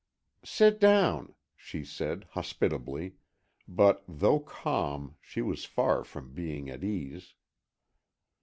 "Sit 0.43 0.79
down," 0.79 1.35
she 1.55 1.85
said, 1.85 2.25
hospitably, 2.31 3.17
but 3.67 4.03
though 4.07 4.39
calm, 4.39 5.15
she 5.21 5.43
was 5.43 5.63
far 5.65 6.03
from 6.03 6.33
being 6.33 6.71
at 6.71 6.83
ease. 6.83 7.35